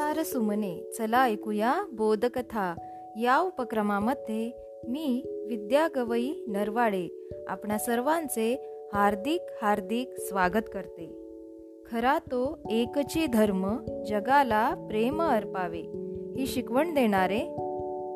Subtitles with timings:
[0.00, 2.74] संसार सुमने चला ऐकूया बोधकथा.
[3.20, 4.50] या उपक्रमामध्ये
[4.88, 7.08] मी विद्या गवई नरवाडे
[7.48, 8.54] आपणा सर्वांचे
[8.92, 11.12] हार्दिक हार्दिक स्वागत करते.
[11.90, 13.76] खरा तो एकची धर्म
[14.08, 15.82] जगाला प्रेम अर्पावे
[16.36, 17.40] ही शिकवण देणारे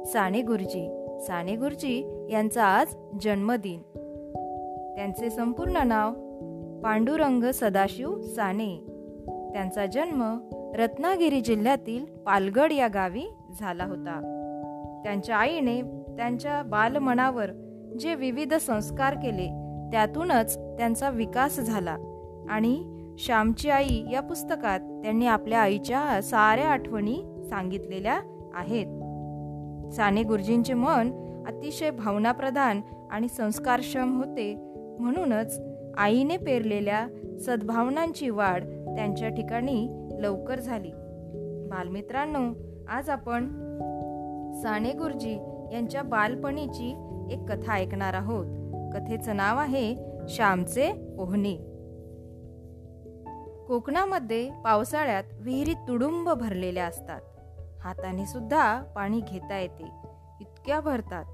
[0.06, 2.87] साने गुरुजी साने गुरुजी यांचा आज
[3.20, 3.82] जन्मदिन.
[4.96, 6.12] त्यांचे संपूर्ण नाव
[6.80, 8.77] पांडुरंग सदाशिव साने.
[9.52, 13.23] त्यांचा जन्म रत्नागिरी जिल्ह्यातील पालगड या गावी
[13.60, 14.20] झाला होता.
[15.05, 15.83] त्यांच्या आईने
[16.16, 17.50] त्यांच्या बालमनावर
[18.00, 19.47] जे विविध संस्कार केले
[19.92, 21.97] त्यातूनच त्यांचा विकास झाला
[22.48, 22.84] आणि
[23.19, 28.20] श्यामची आई या पुस्तकात त्यांनी आपल्या आईच्या साऱ्या आठवणी सांगितलेल्या
[28.55, 28.86] आहेत.
[29.92, 31.11] साने गुरुजींचे मन
[31.47, 32.80] अतिशय भावनाप्रधान
[33.11, 34.55] आणि संस्कारक्षम होते
[35.00, 35.61] म्हणूनच
[35.98, 37.06] आईने पेरलेल्या
[37.41, 40.91] सद्भावनांची वाढ त्यांच्या ठिकाणी लवकर झाली.
[41.70, 42.53] बालमित्रांनो
[42.89, 43.47] आज आपण
[44.62, 45.34] साने गुरुजी
[45.72, 46.89] यांच्या बालपणीची
[47.30, 48.47] एक कथा ऐकणार आहोत.
[48.95, 49.97] कथेचं नाव आहे
[50.28, 51.56] श्यामचे पोहणे
[53.69, 57.20] कोकणामध्ये पावसाळ्यात विहिरीत तुडुंब भरलेल्या असतात.
[57.80, 59.84] हाताने सुद्धा पाणी घेता येते.
[60.41, 61.25] इतक्या भरतात.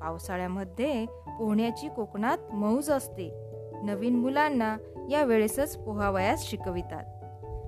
[0.00, 3.52] पावसाळ्यामध्ये पोहण्याची कोकणात मौज असते.
[3.82, 4.76] नवीन मुलांना
[5.10, 7.04] या वेळेसच पोहावयास शिकवितात.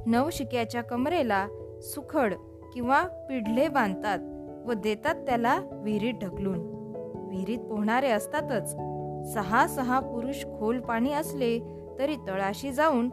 [0.07, 1.47] नवशिक्याच्या कमरेला
[1.81, 2.35] सुखड
[2.75, 4.19] किंवा पिढले बांधतात
[4.69, 6.59] व देतात त्याला विहिरीत ढकलून.
[7.29, 8.77] विहिरीत पोहणारे असतातच.
[9.35, 11.59] सहा सहा पुरुष खोल पाणी असले
[11.99, 13.09] तरी तळाशी जाऊन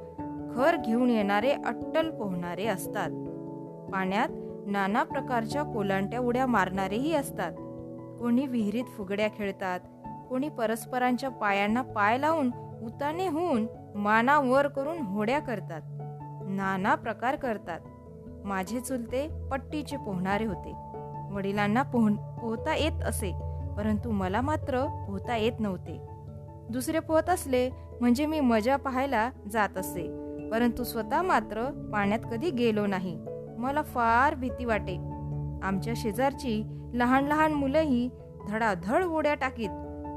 [0.56, 3.10] खर घेऊन येणारे अट्टल पोहणारे असतात.
[3.92, 4.30] पाण्यात
[4.66, 7.52] नाना प्रकारच्या कोलांट्या उड्या मारणारेही असतात.
[8.20, 9.80] कोणी विहिरीत फुगड्या खेळतात
[10.30, 12.52] कोणी परस्परांच्या पायांना पाय लावून
[12.84, 15.82] उताने होऊन माना वर करून होड्या करतात.
[16.58, 17.80] नाना प्रकार करतात.
[18.46, 20.74] माझे चुलते पट्टीचे पोहणारे होते.
[21.32, 22.10] वडिलांना पोह
[22.42, 23.32] पोहता येत असे
[23.78, 26.00] परंतु मला मात्र पोहता येत नव्हते.
[26.70, 27.70] दुसरे पोहत असले
[28.00, 30.06] म्हणजे मी मजा पाहायला जात असे
[30.52, 33.18] परंतु स्वतः मात्र पाण्यात कधी गेलो नाही.
[33.58, 34.96] मला फार भीती वाटे.
[35.64, 36.64] आमच्या शेजारची
[36.94, 38.10] लहान लहान मुलंही
[38.48, 39.70] धडाधड उड्या टाकीत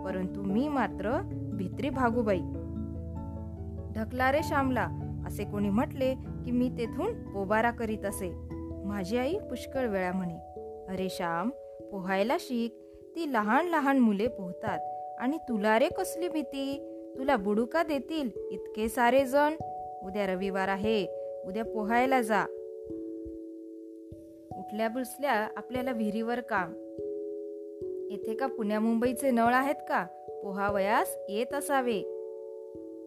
[0.05, 1.21] परंतु मी मात्र
[1.53, 2.41] भित्री भागूबाई.
[3.95, 4.89] ढकला रे श्यामला
[5.27, 6.15] असे कोणी म्हटले
[6.45, 8.33] की मी तेथून पोबारा करीत असे.
[8.85, 10.35] माझी आई पुष्कळ वेळा म्हणे
[10.89, 11.51] अरे श्याम
[11.93, 12.81] पोहायला शिक.
[13.17, 14.79] ती लहान लहान मुले पोहतात.
[15.21, 16.87] आणि तुला रे कसली भीती?
[17.19, 19.55] तुला बुडुका देतील इतके सारे जण.
[20.03, 21.07] उद्या रविवार आहे.
[21.47, 22.43] उद्या पोहायला जा.
[24.59, 26.73] उठल्या बसल्या आपल्याला विहिरीवर काम.
[28.11, 30.07] येथे का पुण्या मुंबईचे नळ आहेत का?
[30.45, 32.10] पोहावयास येत असावे.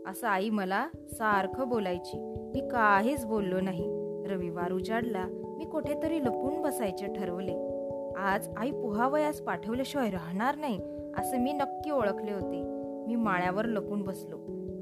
[0.07, 2.17] असं आई मला सारखं बोलायची.
[2.55, 3.85] मी काहीच बोललो नाही.
[4.27, 5.25] रविवार उजाडला
[5.57, 7.69] मी कुठेतरी लपून बसायचे ठरवले.
[8.17, 10.79] आज आई पोहावयास पाठवल्याशिवाय राहणार नाही
[11.17, 12.61] असं मी नक्की ओळखले होते.
[13.07, 14.37] मी माळ्यावर लपून बसलो.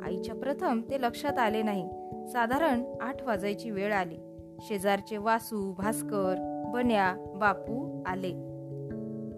[0.06, 1.90] आईच्या प्रथम ते लक्षात आले नाही.
[2.28, 4.18] साधारण आठ वाजायची वेळ आली.
[4.60, 6.36] शेजारचे वासू भास्कर
[6.74, 8.32] बन्या बापू आले.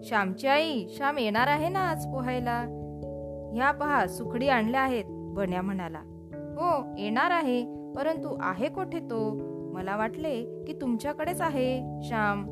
[0.02, 2.60] श्यामची आई श्याम येणार आहे ना आज पोहायला?
[3.54, 5.04] ह्या पहा सुखडी आणल्या आहेत.
[5.34, 5.98] बन्या म्हणाला
[6.56, 7.62] हो येणार आहे
[7.96, 9.30] परंतु आहे कोठे तो?
[9.74, 12.44] मला वाटले की तुमच्याकडेच आहे श्याम.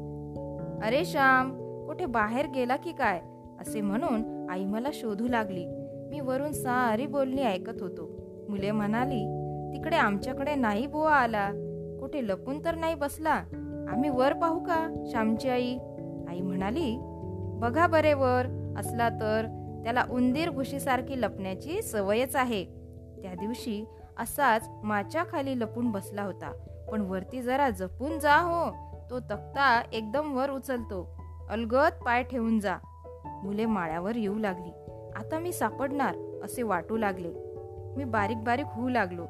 [0.85, 1.51] अरे श्याम
[1.87, 3.21] कुठे बाहेर गेला की काय?
[3.61, 5.65] असे म्हणून आई मला शोधू लागली.
[6.11, 8.09] मी वरून सारी बोलणी ऐकत होतो.
[8.49, 9.25] मुले म्हणाली
[9.73, 11.51] तिकडे आमच्याकडे नाही बुवा आला.
[12.01, 13.43] कुठे लपून तर नाही बसला.
[13.89, 15.77] आम्ही वर पाहू का श्यामची आई?
[16.29, 16.97] आई म्हणाली
[17.61, 19.47] बघा बरे वर असला तर
[19.85, 22.65] त्याला उंदीर घुशीसारखी लपण्याची सवयच आहे.
[23.23, 23.85] त्या दिवशी
[24.19, 26.53] असाच माच्या खाली लपून बसला होता.
[26.93, 28.71] पण वरती जरा जपून जा हो.
[29.11, 31.21] तो तक्ता एकदम वर उचलतो.
[31.51, 32.77] अलगत पाय ठेवून जा.
[33.25, 34.71] मुले माळ्यावर येऊ लागली.
[35.17, 37.33] आता मी सापडणार असे वाटू लागले.
[37.97, 39.25] मी बारीक बारीक होऊ लागलो.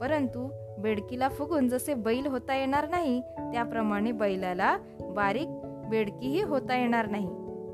[0.00, 5.48] परंतु बेडकीला फुगून जसे बैल होता येणार नाही त्याप्रमाणे बैलाला बारीक
[5.90, 7.26] बेडकीही होता येणार नाही.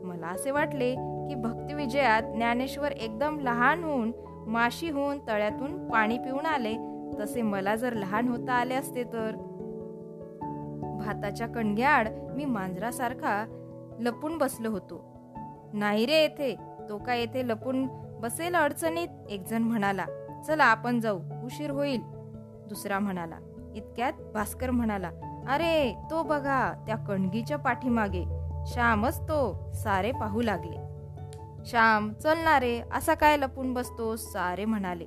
[0.04, 4.12] मला असे वाटले की भक्तिविजयात ज्ञानेश्वर एकदम लहान होऊन
[4.46, 6.74] माशी होऊन तळ्यातून पाणी पिऊन आले.
[7.20, 9.30] तसे मला जर लहान होता आले असते तर?
[10.98, 13.46] भाताच्या कणग्याआड मी मांजरासारखा
[13.98, 15.04] लपून बसलो होतो.
[15.72, 16.56] नाही रे येथे
[16.88, 17.86] तो काय येथे लपून
[18.20, 19.08] बसेल अडचणीत?
[19.30, 20.04] एक जण म्हणाला
[20.46, 22.00] चला आपण जाऊ उशीर होईल.
[22.68, 23.36] दुसरा म्हणाला
[23.74, 24.12] इतक्यात?
[24.34, 25.10] भास्कर म्हणाला
[25.48, 28.24] अरे तो बघा त्या कणगीच्या पाठीमागे.
[28.66, 30.83] श्यामच तो सारे पाहू लागले.
[31.66, 35.04] श्याम चल ना रे असा काय लपून बसतो सारे म्हणाले.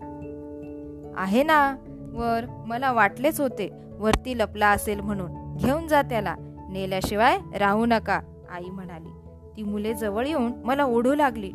[1.18, 1.76] आहे ना
[2.14, 5.58] वर मला वाटलेच होते वरती लपला असेल म्हणून.
[5.58, 6.36] घेऊन जा त्याला
[6.70, 8.20] नेल्याशिवाय राहू नका
[8.50, 9.10] आई म्हणाली.
[9.58, 11.52] ती मुले जवळ येऊन मला ओढू लागली.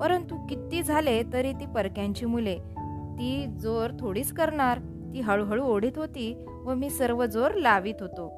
[0.00, 2.58] परंतु किती झाले तरी ती परक्यांची मुले.
[3.18, 4.78] ती जोर थोडीच करणार.
[5.14, 8.32] ती हळूहळू ओढीत होती व मी सर्व जोर लावित होतो.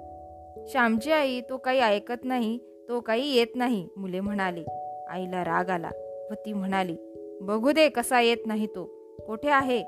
[0.67, 2.59] श्यामची आई तो काही ऐकत नाही
[2.89, 4.65] तो काही येत नाही मुले म्हणाली.
[5.11, 5.91] आईला राग आला.
[6.31, 6.97] व ती म्हणाली
[7.41, 8.85] बघू दे कसा येत नाही तो.
[9.27, 9.85] कोठे आहे?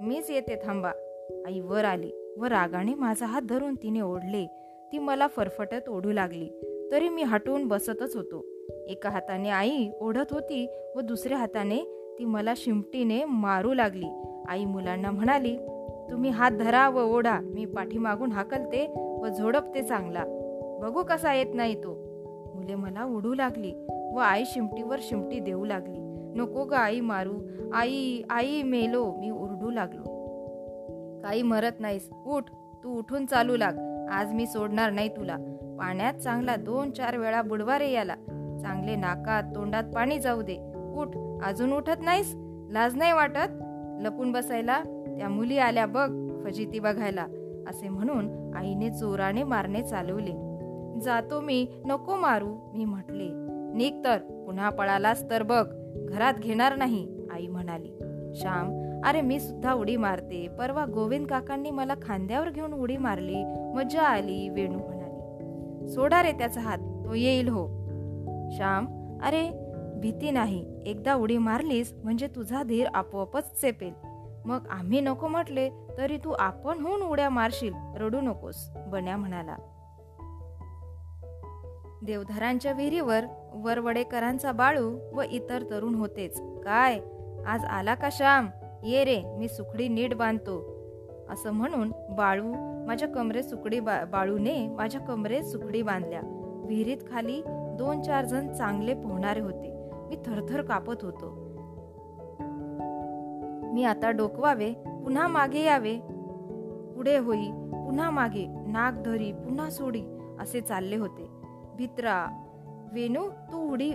[0.00, 0.90] मीच येते थांबा.
[1.46, 4.46] आई वर आली व रागाने माझा हात धरून तिने ओढले.
[4.92, 6.48] ती मला फरफटत ओढू लागली.
[6.92, 8.44] तरी मी हटवून बसतच होतो.
[8.88, 11.78] एका हाताने आई ओढत होती व दुसऱ्या हाताने
[12.18, 14.06] ती मला शिमटीने मारू लागली.
[14.48, 15.56] आई मुलांना म्हणाली
[16.10, 17.40] तुम्ही हात धरा व ओढा.
[17.40, 18.86] मी पाठीमागून हाकलते
[19.22, 20.24] व झोडपते चांगला.
[20.82, 21.94] बघू कसा येत नाही तो.
[22.54, 23.72] मुले मला ओढू लागली.
[24.12, 25.98] व आई शिमटीवर शिमटी देऊ लागली.
[26.40, 27.32] नको ग आई मारू.
[27.74, 29.14] आई आई मेलो.
[29.18, 30.20] मी ओरडू लागलो.
[31.22, 32.10] काही मरत नाहीस.
[32.26, 32.44] उठ.
[32.84, 34.06] तू उठून चालू लाग.
[34.12, 35.36] आज मी सोडणार नाही तुला.
[35.78, 38.14] पाण्यात चांगला दोन चार वेळा बुडवारे याला.
[38.62, 40.72] चांगले नाकात तोंडात पाणी जाऊ दे.
[40.96, 41.08] उठ.
[41.44, 42.34] अजून उठत नाहीस?
[42.70, 43.62] लाज नाही वाटत?
[44.00, 44.82] लपून बसायला?
[45.18, 46.10] त्या मुली आल्या बघ
[46.44, 47.26] फजिती बघायला.
[47.68, 50.32] असे म्हणून आईने जोराने मारणे चालवले.
[51.00, 51.66] जातो मी.
[51.86, 52.56] नको मारू.
[52.74, 53.49] मी म्हटले.
[53.74, 55.66] निघ तर पुन्हा पळालास तर बघ.
[56.08, 57.92] घरात घेणार नाही आई म्हणाली.
[58.34, 60.48] श्याम अरे मी सुद्धा उडी मारते.
[60.58, 63.44] परवा गोविंद काकांनी मला खांद्यावर घेऊन उडी मारली.
[63.74, 65.88] मजा आली वेणू म्हणाली.
[65.88, 67.66] सोडा रे त्याचा हात तो येईल हो.
[68.50, 68.86] श्याम
[69.22, 69.50] अरे
[69.96, 70.66] भीती नाही.
[70.86, 73.92] एकदा उडी मारलीस म्हणजे तुझा धीर आपोआपच चेपेल.
[74.44, 77.72] मग आम्ही नको म्हटले तरी तू आपण होऊन उड्या मारशील.
[77.96, 79.56] रडू नकोस बन्या म्हणाला.
[82.06, 83.20] देवधरांच्या विहिरीवर
[83.54, 86.40] वरवडेकरांचा बाळू व इतर तरुण होतेच.
[86.40, 87.00] काय?
[87.46, 88.48] आज आला का श्याम?
[88.84, 90.76] ये रे मी सुखडी नीट बांधतो.
[91.30, 92.52] असं म्हणून बाळू
[92.86, 96.20] माझ्या कमरे सुकडी बा बाळूने माझ्या कमरेत सुकडी बांधल्या.
[96.66, 99.90] विहिरीत खाली दोन चार जण चांगले पोहणारे होते.
[99.92, 101.34] मी थरथर कापत होतो.
[103.74, 105.96] मी आता डोकवावे पुन्हा मागे यावे.
[106.96, 107.50] पुढे होई
[107.86, 110.02] पुन्हा मागे नाक धरी पुन्हा सोडी
[110.40, 111.29] असे चालले होते.
[111.80, 112.46] भित्रा.
[112.92, 113.92] वेणू तू उडी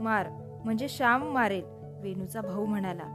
[0.00, 0.26] मार.
[0.64, 1.64] म्हणजे श्याम मारेल
[2.02, 3.06] वेणूचा भाऊ म्हणाला.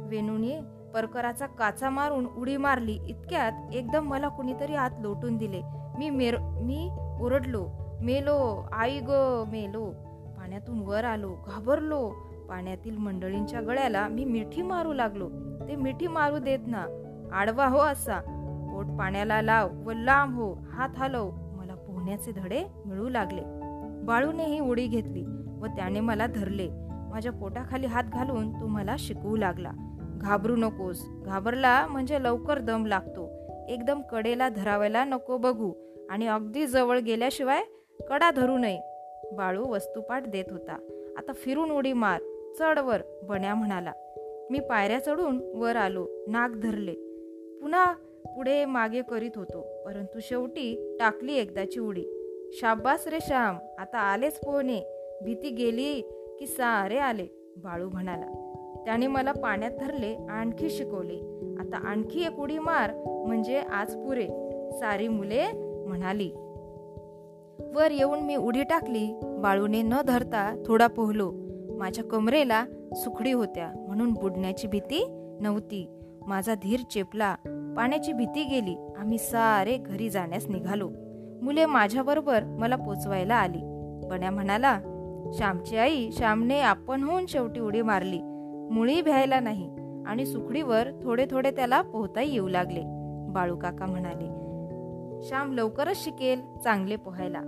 [0.00, 0.60] वेणूने
[0.94, 2.98] परकराचा काचा मारून उडी मारली.
[3.08, 5.62] इतक्यात एकदम मला कुणीतरी आत लोटून दिले.
[5.98, 6.90] मी मेर मी
[7.20, 7.66] ओरडलो.
[8.00, 9.84] मेलो आई ग मेलो.
[10.36, 12.10] पाण्यातून वर आलो घाबरलो.
[12.48, 15.28] पाण्यातील मंडळींच्या गळ्याला मी मिठी मारू लागलो.
[15.68, 16.84] ते मिठी मारू देत ना.
[17.32, 18.20] आडवा हो असा.
[18.72, 20.54] पोट पाण्याला लाव व लांब हो.
[20.72, 21.30] हात हलव.
[22.06, 23.40] धान्याचे धडे मिळू लागले.
[24.04, 25.24] बाळूने ही उडी घेतली
[25.60, 26.68] व त्याने मला धरले.
[27.10, 29.70] माझ्या पोटाखाली हात घालून तो मला शिकवू लागला.
[30.20, 31.06] घाबरू नकोस.
[31.08, 33.28] घाबरला म्हणजे लवकर दम लागतो.
[33.68, 35.72] एकदम कडेला धरावायला नको बघू
[36.10, 37.62] आणि अगदी जवळ गेल्याशिवाय
[38.08, 38.80] कडा धरू नये.
[39.32, 40.76] बाळू वस्तुपाठ देत होता.
[41.18, 42.20] आता फिरून उडी मार.
[42.58, 43.92] चढवर बण्या म्हणाला.
[44.50, 46.06] मी पायऱ्या चढून वर आलो.
[46.28, 46.94] नाक धरले.
[47.62, 47.94] पुन्हा
[48.36, 52.04] पुढे मागे करीत होतो परंतु शेवटी टाकली एकदाची उडी.
[52.52, 54.80] शाब्बास रे श्याम आता आलेच पोहणे.
[55.24, 56.00] भीती गेली
[56.38, 58.26] की सारे आले बाळू म्हणाला.
[58.84, 61.16] त्याने मला पाण्यात धरले आणखी शिकवले.
[61.60, 62.90] आता आणखी एक उडी मार
[63.26, 64.26] म्हणजे आज पुरे.
[64.72, 65.42] सारी मुले
[65.86, 66.30] म्हणाली.
[67.74, 69.20] वर येऊन मी उडी टाकली.
[69.22, 71.32] बाळूने न धरता थोडा पोहलो.
[71.78, 72.64] माझ्या कमरेला
[72.96, 75.04] सुखडी होत्या म्हणून बुडण्याची भीती
[75.40, 75.86] नव्हती.
[76.26, 77.34] माझा धीर चेपला.
[77.76, 78.76] पाण्याची भीती गेली.
[78.98, 80.88] आम्ही सारे घरी जाण्यास निघालो.
[81.42, 83.60] मुले माझ्याबरोबर मला पोचवायला आली.
[84.08, 84.78] बण्या म्हणाला
[85.34, 88.18] श्यामची आई श्यामने आपण होऊन शेवटी उडी मारली.
[88.70, 89.68] मुळी भ्यायला नाही
[90.06, 92.82] आणि सुखडीवर थोडे थोडे त्याला पोहता येऊ लागले.
[93.32, 94.34] बाळू काका म्हणाले
[95.22, 97.38] श्याम लवकरच शिकेल चांगले पोहायला.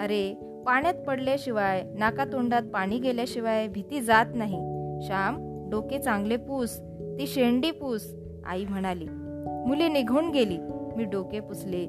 [0.00, 0.34] अरे
[0.66, 4.58] पाण्यात पडल्याशिवाय नाका तोंडात पाणी गेल्याशिवाय भीती जात नाही.
[5.06, 5.36] श्याम
[5.70, 6.80] डोके चांगले पूस
[7.18, 8.14] ती शेंडी पूस
[8.46, 9.06] आई म्हणाली.
[9.68, 10.58] मुले निघून गेली.
[10.96, 11.86] मी डोके पुसले.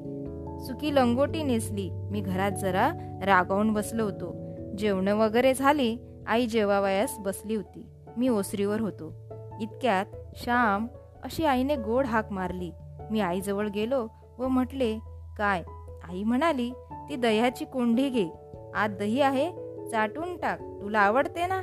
[0.66, 1.90] सुकी लंगोटी नेसली.
[1.92, 2.90] मी घरात जरा
[3.24, 4.36] रागावून बसलो होतो.
[4.78, 5.96] जेवण वगैरे झाली.
[6.26, 7.86] आई जेवावयास बसली होती.
[8.16, 9.12] मी ओसरीवर होतो.
[9.60, 10.06] इतक्यात
[10.36, 10.86] श्याम
[11.24, 12.70] अशी आईने गोड हाक मारली.
[13.10, 14.08] मी आईजवळ गेलो
[14.38, 14.98] व म्हटले
[15.38, 15.62] काय?
[16.08, 16.72] आई म्हणाली
[17.08, 18.28] ती दह्याची कोंडी घे.
[18.74, 19.50] आत दही आहे.
[19.90, 20.60] चाटून टाक.
[20.60, 21.62] तुला आवडते ना?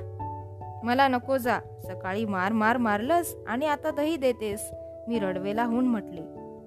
[0.83, 1.59] मला नको जा.
[1.59, 4.71] सकाळी मार मार मारलंस आणि आता दही देतेस.
[5.07, 6.21] मी रडवेला होऊन म्हटले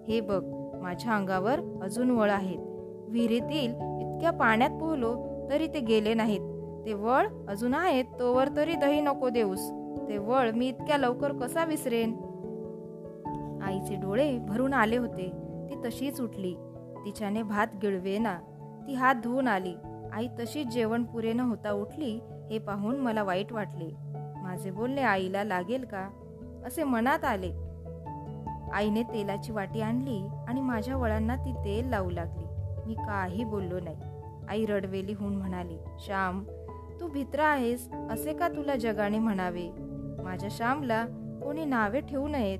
[0.08, 0.44] हे बघ
[0.82, 2.58] माझ्या अंगावर अजून वळ आहेत.
[3.08, 5.16] विहिरीतील इतक्या पाण्यात पोहलो
[5.50, 6.40] तरी ते गेले नाहीत.
[6.86, 9.70] ते वळ अजून आहेत तोवर तरी दही नको देऊस.
[10.08, 12.12] ते वळ मी इतक्या लवकर कसा विसरेन?
[13.62, 15.32] आईचे डोळे भरून आले होते.
[15.70, 16.54] ती तशीच उठली.
[17.04, 18.38] तिच्याने भात गिळवेना.
[18.86, 19.74] ती हात धुवून आली.
[20.12, 22.20] आई तशीच जेवण पुरे न होता उठली
[22.50, 23.88] हे पाहून मला वाईट वाटले.
[24.42, 26.08] माझे बोलणे आईला लागेल का?
[26.66, 27.69] असे मनात आले.
[28.74, 32.44] आईने तेलाची वाटी आणली आणि माझ्या वळांना ती तेल लावू लागली.
[32.86, 33.96] मी काही बोललो नाही.
[34.48, 36.44] आई रडवेली होऊन म्हणाली श्याम
[37.00, 39.70] तू भित्रा आहेस असे का तुला जगाने म्हणावे?
[40.22, 41.04] माझ्या श्यामला
[41.42, 42.58] कोणी नावे ठेवू नयेत.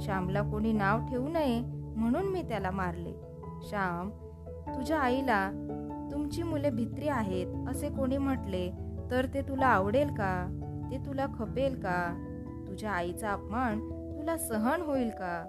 [0.00, 1.60] श्यामला कोणी नाव ठेवू नये
[1.96, 3.12] म्हणून मी त्याला मारले.
[3.62, 4.10] श्याम
[4.74, 5.50] तुझ्या आईला
[6.12, 8.70] तुमची मुले भित्री आहेत असे कोणी म्हटले
[9.10, 10.60] तर ते तुला आवडेल का?
[10.90, 12.24] ते तुला खपेल का?
[12.68, 13.80] तुझ्या आईचा अपमान
[14.28, 15.44] तुला सहन होईल का?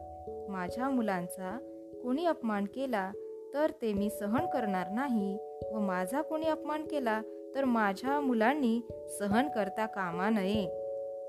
[0.50, 1.58] माझ्या मुलांचा
[2.04, 3.12] कोणी अपमान केला
[3.54, 5.38] तर ते मी सहन करणार नाही
[5.74, 7.22] व माझा कोणी अपमान केला
[7.56, 8.80] तर माझ्या मुलांनी
[9.20, 10.66] सहन करता कामा नये.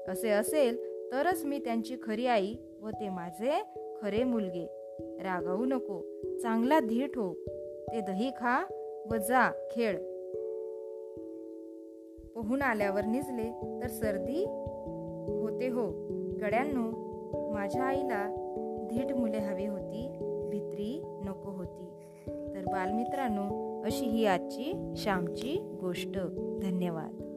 [0.08, 0.76] असे असेल
[1.12, 3.60] तरच मी त्यांची खरी आई व ते माझे
[4.02, 4.66] खरे मुलगे.
[5.22, 6.00] रागावू नको
[6.42, 7.32] चांगला धीट हो
[7.92, 8.64] ते दही खा
[9.10, 9.98] व जा खेळ.
[12.34, 14.44] पोहून आल्यावर निजले तर सर्दी
[15.40, 16.10] होते हो.
[16.42, 18.36] गड्यांनो माझ्या आईला
[18.90, 20.08] धीट मुले हवी होती
[20.50, 21.88] भित्री नको होती.
[22.26, 26.18] तर बालमित्रांनो अशी ही आजची श्यामची गोष्ट.
[26.62, 27.29] धन्यवाद.